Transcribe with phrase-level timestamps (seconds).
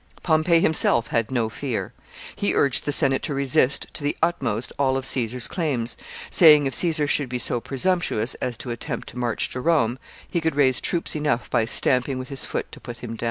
[0.23, 1.93] Pompey himself had no fear.
[2.35, 5.95] He urged the Senate to resist to the utmost all of Caesar's claims,
[6.31, 10.41] saying, if Caesar should be so presumptuous as to attempt to march to Rome, he
[10.41, 13.19] could raise troops enough by stamping with his foot to put him down.